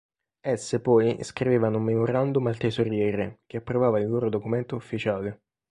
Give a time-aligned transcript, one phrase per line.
[0.43, 5.43] Esse poi scrivevano un memorandum al tesoriere che approvava il loro documento ufficiale.